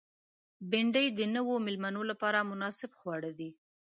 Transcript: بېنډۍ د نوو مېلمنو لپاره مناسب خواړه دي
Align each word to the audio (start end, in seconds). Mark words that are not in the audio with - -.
بېنډۍ 0.69 1.07
د 1.17 1.19
نوو 1.35 1.53
مېلمنو 1.65 2.01
لپاره 2.11 2.39
مناسب 2.51 2.91
خواړه 2.99 3.31
دي 3.39 3.49